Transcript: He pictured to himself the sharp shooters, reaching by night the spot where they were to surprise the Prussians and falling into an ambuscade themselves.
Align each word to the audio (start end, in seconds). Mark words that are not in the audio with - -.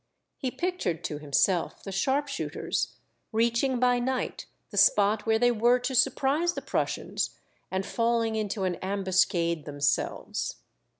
He 0.39 0.49
pictured 0.49 1.03
to 1.03 1.19
himself 1.19 1.83
the 1.83 1.91
sharp 1.91 2.27
shooters, 2.27 2.95
reaching 3.31 3.79
by 3.79 3.99
night 3.99 4.47
the 4.71 4.77
spot 4.77 5.27
where 5.27 5.37
they 5.37 5.51
were 5.51 5.77
to 5.77 5.93
surprise 5.93 6.53
the 6.55 6.61
Prussians 6.63 7.37
and 7.69 7.85
falling 7.85 8.35
into 8.35 8.63
an 8.63 8.77
ambuscade 8.81 9.65
themselves. 9.65 10.55